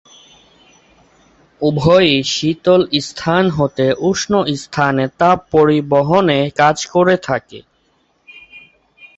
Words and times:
উভয়ই 1.61 2.15
শীতল 2.33 2.81
স্থান 3.01 3.43
হতে 3.49 3.85
উষ্ণ 4.09 4.31
স্থানে 4.55 5.05
তাপ 5.19 5.39
পরিবহনে 5.51 6.39
কাজ 6.59 6.77
করে 6.93 7.15
থাকে। 7.27 7.59